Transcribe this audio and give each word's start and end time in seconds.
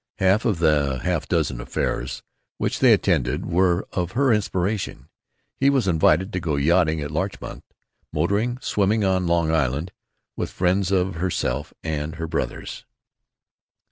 Half 0.17 0.45
of 0.45 0.57
the 0.57 0.97
half 1.03 1.27
dozen 1.27 1.61
affairs 1.61 2.23
which 2.57 2.79
they 2.79 2.91
attended 2.91 3.45
were 3.45 3.85
of 3.91 4.13
her 4.13 4.33
inspiration; 4.33 5.09
he 5.59 5.69
was 5.69 5.87
invited 5.87 6.33
to 6.33 6.39
go 6.39 6.55
yachting 6.55 6.99
at 7.01 7.11
Larchmont, 7.11 7.63
motoring, 8.11 8.57
swimming 8.63 9.03
on 9.03 9.27
Long 9.27 9.53
Island, 9.53 9.91
with 10.35 10.49
friends 10.49 10.89
of 10.91 11.17
herself 11.17 11.71
and 11.83 12.15
her 12.15 12.25
brothers. 12.25 12.83